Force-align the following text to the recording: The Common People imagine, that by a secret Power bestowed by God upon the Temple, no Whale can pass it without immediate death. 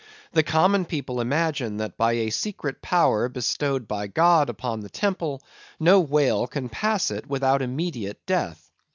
The 0.31 0.41
Common 0.41 0.85
People 0.85 1.21
imagine, 1.21 1.77
that 1.77 1.95
by 1.95 2.13
a 2.13 2.31
secret 2.31 2.81
Power 2.81 3.29
bestowed 3.29 3.87
by 3.87 4.07
God 4.07 4.49
upon 4.49 4.79
the 4.79 4.89
Temple, 4.89 5.43
no 5.79 5.99
Whale 5.99 6.47
can 6.47 6.69
pass 6.69 7.11
it 7.11 7.27
without 7.27 7.61
immediate 7.61 8.25
death. 8.25 8.71